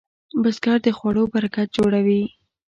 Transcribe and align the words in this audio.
بزګر 0.41 0.77
د 0.85 0.87
خوړو 0.97 1.23
برکت 1.33 1.67
جوړوي 1.77 2.23